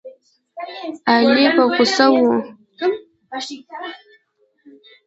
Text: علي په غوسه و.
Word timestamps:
علي 1.13 1.45
په 1.55 1.63
غوسه 1.73 2.05
و. 2.11 2.15